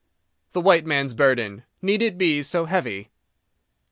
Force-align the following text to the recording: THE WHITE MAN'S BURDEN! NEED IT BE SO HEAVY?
THE 0.53 0.61
WHITE 0.61 0.83
MAN'S 0.87 1.13
BURDEN! 1.13 1.61
NEED 1.83 2.01
IT 2.01 2.17
BE 2.17 2.41
SO 2.41 2.65
HEAVY? 2.65 3.11